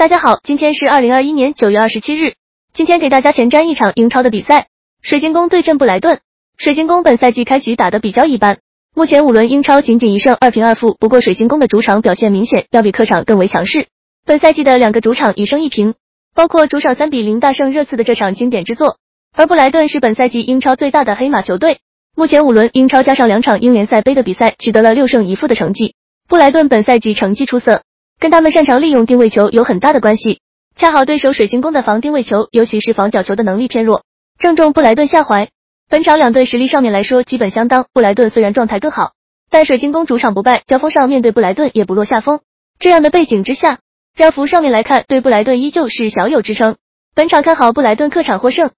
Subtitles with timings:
[0.00, 2.32] 大家好，今天是二零二一年九月二十七日。
[2.72, 4.68] 今天给大家前瞻一场英超的比赛，
[5.02, 6.20] 水晶宫对阵布莱顿。
[6.56, 8.60] 水晶宫本赛季开局打得比较一般，
[8.94, 10.96] 目前五轮英超仅仅一胜二平二负。
[10.98, 13.88] 不过水晶宫的主场表现明显要比客场更为强势。
[14.24, 15.92] 本赛季的两个主场一胜一平，
[16.34, 18.96] 包括主场三比零大胜热刺的这场经典之作。
[19.36, 21.80] 而布莱顿是本赛季英超最大的黑马球队，
[22.16, 25.94] 目前五轮英超加上两场英联赛杯的比赛，取得了六胜一负的成绩。
[26.26, 27.82] 布莱顿本赛季成绩出色。
[28.20, 30.42] 跟他们擅长利用定位球有很大的关系，
[30.76, 34.04] 恰好对手水晶宫的防定位球，尤其是防角球的能力偏弱，
[34.38, 35.48] 正中布莱顿下怀。
[35.88, 39.12] 本场两队实力上面来说基本相当，布莱顿虽然状态更好，
[39.50, 42.40] 但水晶宫主场不败，交锋上面对布莱顿也不落下风。
[42.78, 43.78] 这样的背景之下，
[44.14, 46.76] 标幅上面来看，对布莱顿依旧是小有支撑。
[47.14, 48.68] 本场看好布莱顿客场获胜。